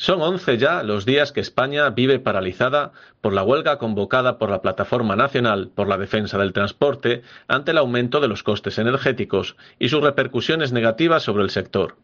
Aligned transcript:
Son 0.00 0.22
once 0.22 0.56
ya 0.56 0.82
los 0.82 1.04
días 1.04 1.30
que 1.30 1.40
España 1.40 1.90
vive 1.90 2.18
paralizada 2.18 2.92
por 3.20 3.34
la 3.34 3.42
huelga 3.42 3.76
convocada 3.76 4.38
por 4.38 4.48
la 4.48 4.62
Plataforma 4.62 5.14
Nacional 5.14 5.68
por 5.74 5.88
la 5.88 5.98
Defensa 5.98 6.38
del 6.38 6.54
Transporte 6.54 7.20
ante 7.48 7.72
el 7.72 7.76
aumento 7.76 8.18
de 8.20 8.28
los 8.28 8.42
costes 8.42 8.78
energéticos 8.78 9.56
y 9.78 9.90
sus 9.90 10.02
repercusiones 10.02 10.72
negativas 10.72 11.22
sobre 11.22 11.42
el 11.42 11.50
sector. 11.50 11.96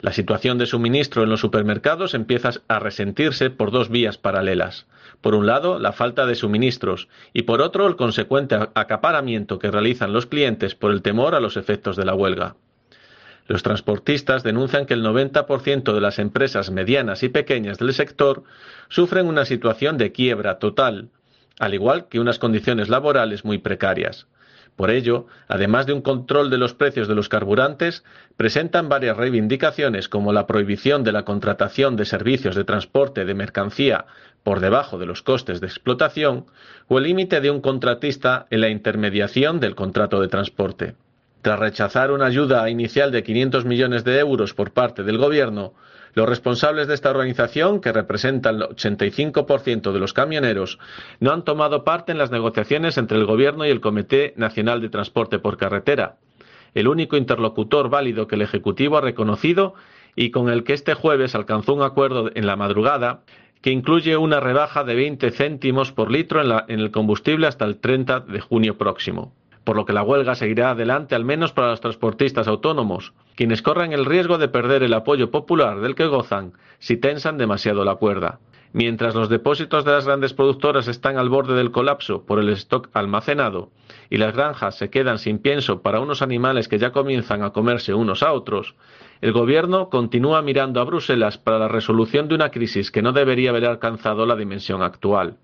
La 0.00 0.12
situación 0.12 0.58
de 0.58 0.66
suministro 0.66 1.22
en 1.22 1.30
los 1.30 1.40
supermercados 1.40 2.12
empieza 2.12 2.50
a 2.68 2.78
resentirse 2.78 3.48
por 3.48 3.70
dos 3.70 3.88
vías 3.88 4.18
paralelas. 4.18 4.86
Por 5.22 5.34
un 5.34 5.46
lado, 5.46 5.78
la 5.78 5.92
falta 5.92 6.26
de 6.26 6.34
suministros 6.34 7.08
y 7.32 7.44
por 7.44 7.62
otro, 7.62 7.86
el 7.86 7.96
consecuente 7.96 8.56
acaparamiento 8.74 9.58
que 9.58 9.70
realizan 9.70 10.12
los 10.12 10.26
clientes 10.26 10.74
por 10.74 10.90
el 10.90 11.00
temor 11.00 11.34
a 11.34 11.40
los 11.40 11.56
efectos 11.56 11.96
de 11.96 12.04
la 12.04 12.14
huelga. 12.14 12.56
Los 13.46 13.62
transportistas 13.62 14.42
denuncian 14.42 14.86
que 14.86 14.94
el 14.94 15.04
90% 15.04 15.92
de 15.92 16.00
las 16.00 16.18
empresas 16.18 16.70
medianas 16.70 17.22
y 17.22 17.28
pequeñas 17.28 17.78
del 17.78 17.92
sector 17.92 18.44
sufren 18.88 19.26
una 19.26 19.44
situación 19.44 19.98
de 19.98 20.12
quiebra 20.12 20.58
total, 20.58 21.08
al 21.58 21.74
igual 21.74 22.08
que 22.08 22.20
unas 22.20 22.38
condiciones 22.38 22.88
laborales 22.88 23.44
muy 23.44 23.58
precarias. 23.58 24.26
Por 24.76 24.90
ello, 24.90 25.26
además 25.48 25.86
de 25.86 25.92
un 25.92 26.00
control 26.00 26.48
de 26.48 26.56
los 26.56 26.72
precios 26.72 27.06
de 27.06 27.14
los 27.14 27.28
carburantes, 27.28 28.04
presentan 28.36 28.88
varias 28.88 29.16
reivindicaciones 29.16 30.08
como 30.08 30.32
la 30.32 30.46
prohibición 30.46 31.04
de 31.04 31.12
la 31.12 31.24
contratación 31.24 31.96
de 31.96 32.06
servicios 32.06 32.56
de 32.56 32.64
transporte 32.64 33.24
de 33.26 33.34
mercancía 33.34 34.06
por 34.42 34.60
debajo 34.60 34.98
de 34.98 35.06
los 35.06 35.22
costes 35.22 35.60
de 35.60 35.66
explotación 35.66 36.46
o 36.88 36.98
el 36.98 37.04
límite 37.04 37.40
de 37.40 37.50
un 37.50 37.60
contratista 37.60 38.46
en 38.50 38.62
la 38.62 38.70
intermediación 38.70 39.60
del 39.60 39.74
contrato 39.74 40.20
de 40.20 40.28
transporte. 40.28 40.94
Tras 41.42 41.58
rechazar 41.58 42.12
una 42.12 42.26
ayuda 42.26 42.70
inicial 42.70 43.10
de 43.10 43.24
500 43.24 43.64
millones 43.64 44.04
de 44.04 44.16
euros 44.20 44.54
por 44.54 44.70
parte 44.70 45.02
del 45.02 45.18
Gobierno, 45.18 45.74
los 46.14 46.28
responsables 46.28 46.86
de 46.86 46.94
esta 46.94 47.10
organización, 47.10 47.80
que 47.80 47.92
representan 47.92 48.56
el 48.56 48.62
85% 48.62 49.90
de 49.90 49.98
los 49.98 50.12
camioneros, 50.12 50.78
no 51.18 51.32
han 51.32 51.42
tomado 51.42 51.82
parte 51.82 52.12
en 52.12 52.18
las 52.18 52.30
negociaciones 52.30 52.96
entre 52.96 53.18
el 53.18 53.26
Gobierno 53.26 53.66
y 53.66 53.70
el 53.70 53.80
Comité 53.80 54.34
Nacional 54.36 54.80
de 54.80 54.88
Transporte 54.88 55.40
por 55.40 55.56
Carretera, 55.56 56.14
el 56.74 56.86
único 56.86 57.16
interlocutor 57.16 57.90
válido 57.90 58.28
que 58.28 58.36
el 58.36 58.42
Ejecutivo 58.42 58.98
ha 58.98 59.00
reconocido 59.00 59.74
y 60.14 60.30
con 60.30 60.48
el 60.48 60.62
que 60.62 60.74
este 60.74 60.94
jueves 60.94 61.34
alcanzó 61.34 61.74
un 61.74 61.82
acuerdo 61.82 62.30
en 62.32 62.46
la 62.46 62.54
madrugada 62.54 63.22
que 63.62 63.70
incluye 63.70 64.16
una 64.16 64.38
rebaja 64.38 64.84
de 64.84 64.94
20 64.94 65.28
céntimos 65.32 65.90
por 65.90 66.08
litro 66.08 66.40
en, 66.40 66.52
en 66.68 66.78
el 66.78 66.92
combustible 66.92 67.48
hasta 67.48 67.64
el 67.64 67.78
30 67.78 68.20
de 68.20 68.40
junio 68.40 68.78
próximo 68.78 69.32
por 69.64 69.76
lo 69.76 69.84
que 69.84 69.92
la 69.92 70.02
huelga 70.02 70.34
seguirá 70.34 70.70
adelante 70.70 71.14
al 71.14 71.24
menos 71.24 71.52
para 71.52 71.70
los 71.70 71.80
transportistas 71.80 72.48
autónomos, 72.48 73.12
quienes 73.36 73.62
corren 73.62 73.92
el 73.92 74.04
riesgo 74.04 74.38
de 74.38 74.48
perder 74.48 74.82
el 74.82 74.94
apoyo 74.94 75.30
popular 75.30 75.80
del 75.80 75.94
que 75.94 76.06
gozan 76.06 76.52
si 76.78 76.96
tensan 76.96 77.38
demasiado 77.38 77.84
la 77.84 77.96
cuerda. 77.96 78.40
Mientras 78.74 79.14
los 79.14 79.28
depósitos 79.28 79.84
de 79.84 79.92
las 79.92 80.06
grandes 80.06 80.32
productoras 80.32 80.88
están 80.88 81.18
al 81.18 81.28
borde 81.28 81.54
del 81.54 81.72
colapso 81.72 82.24
por 82.24 82.38
el 82.38 82.48
stock 82.50 82.88
almacenado 82.94 83.70
y 84.08 84.16
las 84.16 84.34
granjas 84.34 84.76
se 84.76 84.88
quedan 84.88 85.18
sin 85.18 85.38
pienso 85.38 85.82
para 85.82 86.00
unos 86.00 86.22
animales 86.22 86.68
que 86.68 86.78
ya 86.78 86.90
comienzan 86.90 87.42
a 87.42 87.50
comerse 87.50 87.92
unos 87.92 88.22
a 88.22 88.32
otros, 88.32 88.74
el 89.22 89.32
gobierno 89.32 89.88
continúa 89.88 90.42
mirando 90.42 90.80
a 90.80 90.84
Bruselas 90.84 91.38
para 91.38 91.60
la 91.60 91.68
resolución 91.68 92.26
de 92.26 92.34
una 92.34 92.50
crisis 92.50 92.90
que 92.90 93.02
no 93.02 93.12
debería 93.12 93.50
haber 93.50 93.66
alcanzado 93.66 94.26
la 94.26 94.34
dimensión 94.34 94.82
actual. 94.82 95.36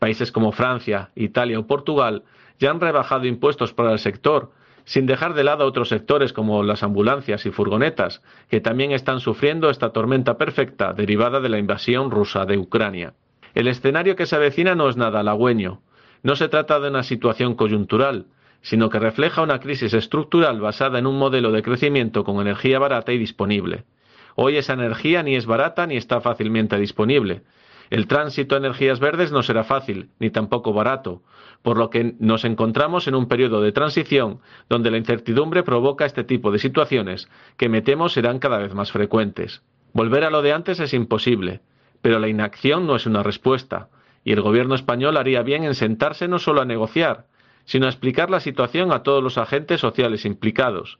Países 0.00 0.32
como 0.32 0.50
Francia, 0.50 1.10
Italia 1.14 1.58
o 1.58 1.66
Portugal 1.66 2.24
ya 2.58 2.70
han 2.70 2.80
rebajado 2.80 3.26
impuestos 3.26 3.74
para 3.74 3.92
el 3.92 3.98
sector, 3.98 4.50
sin 4.84 5.04
dejar 5.04 5.34
de 5.34 5.44
lado 5.44 5.66
otros 5.66 5.90
sectores 5.90 6.32
como 6.32 6.62
las 6.62 6.82
ambulancias 6.82 7.44
y 7.44 7.50
furgonetas, 7.50 8.22
que 8.48 8.62
también 8.62 8.92
están 8.92 9.20
sufriendo 9.20 9.68
esta 9.68 9.90
tormenta 9.90 10.38
perfecta 10.38 10.94
derivada 10.94 11.38
de 11.40 11.50
la 11.50 11.58
invasión 11.58 12.10
rusa 12.10 12.46
de 12.46 12.56
Ucrania. 12.56 13.12
El 13.54 13.68
escenario 13.68 14.16
que 14.16 14.24
se 14.24 14.36
avecina 14.36 14.74
no 14.74 14.88
es 14.88 14.96
nada 14.96 15.20
halagüeño. 15.20 15.82
No 16.22 16.34
se 16.34 16.48
trata 16.48 16.80
de 16.80 16.88
una 16.88 17.02
situación 17.02 17.54
coyuntural, 17.54 18.24
sino 18.62 18.88
que 18.88 18.98
refleja 18.98 19.42
una 19.42 19.60
crisis 19.60 19.92
estructural 19.92 20.60
basada 20.60 20.98
en 20.98 21.06
un 21.06 21.18
modelo 21.18 21.52
de 21.52 21.62
crecimiento 21.62 22.24
con 22.24 22.40
energía 22.40 22.78
barata 22.78 23.12
y 23.12 23.18
disponible. 23.18 23.84
Hoy 24.34 24.56
esa 24.56 24.72
energía 24.72 25.22
ni 25.22 25.36
es 25.36 25.44
barata 25.44 25.86
ni 25.86 25.98
está 25.98 26.22
fácilmente 26.22 26.78
disponible, 26.78 27.42
el 27.90 28.06
tránsito 28.06 28.54
a 28.54 28.58
energías 28.58 29.00
verdes 29.00 29.32
no 29.32 29.42
será 29.42 29.64
fácil, 29.64 30.10
ni 30.20 30.30
tampoco 30.30 30.72
barato, 30.72 31.22
por 31.62 31.76
lo 31.76 31.90
que 31.90 32.14
nos 32.20 32.44
encontramos 32.44 33.08
en 33.08 33.16
un 33.16 33.26
periodo 33.26 33.60
de 33.60 33.72
transición 33.72 34.40
donde 34.68 34.90
la 34.90 34.96
incertidumbre 34.96 35.64
provoca 35.64 36.06
este 36.06 36.24
tipo 36.24 36.52
de 36.52 36.60
situaciones 36.60 37.28
que 37.56 37.68
me 37.68 37.82
temo 37.82 38.08
serán 38.08 38.38
cada 38.38 38.58
vez 38.58 38.74
más 38.74 38.92
frecuentes. 38.92 39.62
Volver 39.92 40.24
a 40.24 40.30
lo 40.30 40.40
de 40.40 40.52
antes 40.52 40.78
es 40.78 40.94
imposible, 40.94 41.60
pero 42.00 42.20
la 42.20 42.28
inacción 42.28 42.86
no 42.86 42.94
es 42.94 43.06
una 43.06 43.24
respuesta, 43.24 43.88
y 44.22 44.32
el 44.32 44.40
gobierno 44.40 44.76
español 44.76 45.16
haría 45.16 45.42
bien 45.42 45.64
en 45.64 45.74
sentarse 45.74 46.28
no 46.28 46.38
solo 46.38 46.60
a 46.60 46.66
negociar, 46.66 47.26
sino 47.64 47.86
a 47.86 47.90
explicar 47.90 48.30
la 48.30 48.40
situación 48.40 48.92
a 48.92 49.02
todos 49.02 49.22
los 49.22 49.36
agentes 49.36 49.80
sociales 49.80 50.24
implicados, 50.24 50.98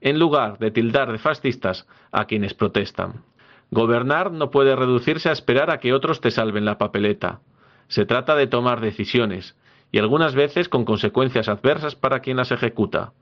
en 0.00 0.18
lugar 0.18 0.58
de 0.58 0.70
tildar 0.70 1.10
de 1.10 1.18
fascistas 1.18 1.86
a 2.12 2.26
quienes 2.26 2.54
protestan. 2.54 3.24
Gobernar 3.70 4.32
no 4.32 4.50
puede 4.50 4.74
reducirse 4.76 5.28
a 5.28 5.32
esperar 5.32 5.70
a 5.70 5.78
que 5.78 5.92
otros 5.92 6.20
te 6.20 6.30
salven 6.30 6.64
la 6.64 6.78
papeleta. 6.78 7.40
Se 7.88 8.06
trata 8.06 8.34
de 8.34 8.46
tomar 8.46 8.80
decisiones, 8.80 9.56
y 9.92 9.98
algunas 9.98 10.34
veces 10.34 10.68
con 10.68 10.84
consecuencias 10.84 11.48
adversas 11.48 11.94
para 11.94 12.20
quien 12.20 12.36
las 12.36 12.50
ejecuta. 12.50 13.12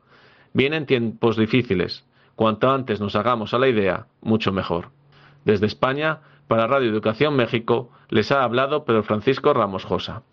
Vienen 0.53 0.87
tiempos 0.87 1.37
difíciles. 1.37 2.05
Cuanto 2.35 2.71
antes 2.71 3.01
nos 3.01 3.17
hagamos 3.17 3.55
a 3.55 3.59
la 3.59 3.69
idea, 3.69 4.07
mucho 4.21 4.53
mejor. 4.53 4.91
Desde 5.45 5.67
España, 5.67 6.21
para 6.49 6.67
Radio 6.67 6.91
Educación 6.91 7.35
México, 7.35 7.91
les 8.09 8.31
ha 8.31 8.45
hablado 8.45 8.85
Pedro 8.85 9.03
Francisco 9.03 9.53
Ramos 9.53 9.85
Josa. 9.85 10.23